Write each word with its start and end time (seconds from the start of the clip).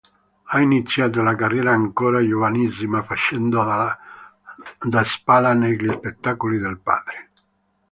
Ha 0.45 0.59
iniziato 0.61 1.21
la 1.21 1.35
carriera 1.35 1.73
ancora 1.73 2.25
giovanissima 2.27 3.03
facendo 3.03 3.59
da 3.63 5.03
spalla 5.03 5.53
negli 5.53 5.87
spettacoli 5.91 6.57
del 6.57 6.79
padre. 6.79 7.29